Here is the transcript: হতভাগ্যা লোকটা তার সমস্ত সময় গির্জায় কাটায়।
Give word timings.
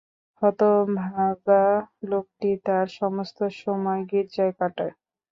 হতভাগ্যা 0.41 1.63
লোকটা 2.09 2.51
তার 2.65 2.85
সমস্ত 2.99 3.39
সময় 3.61 4.01
গির্জায় 4.11 4.53
কাটায়। 4.59 4.93